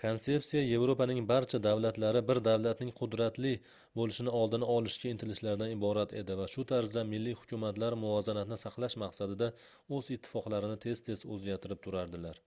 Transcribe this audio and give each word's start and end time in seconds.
konsepsiya 0.00 0.60
yevropaning 0.64 1.22
barcha 1.30 1.58
davlatlari 1.66 2.20
bir 2.28 2.40
davlatning 2.48 2.92
qudratli 3.00 3.50
boʻlishing 4.02 4.30
oldini 4.42 4.68
olishga 4.76 5.10
intilishlaridan 5.14 5.74
iborat 5.78 6.14
edi 6.22 6.36
va 6.42 6.46
shu 6.54 6.66
tarzda 6.74 7.04
milliy 7.14 7.36
hukumatlar 7.42 7.98
muvozanatni 8.06 8.60
saqlash 8.64 8.96
maqsadida 9.06 9.52
oʻz 10.00 10.12
ittifoqlarini 10.20 10.78
tez-tez 10.88 11.26
oʻzgartirib 11.38 11.84
turardilar 11.90 12.42